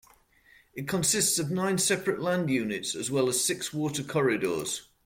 It 0.73 0.87
consists 0.87 1.37
of 1.37 1.51
nine 1.51 1.77
separate 1.77 2.19
land 2.19 2.49
units 2.49 2.95
as 2.95 3.11
well 3.11 3.29
as 3.29 3.45
six 3.45 3.71
water 3.71 4.01
corridors. 4.03 4.87